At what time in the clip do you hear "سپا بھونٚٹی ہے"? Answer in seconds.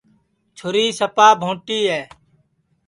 0.99-2.01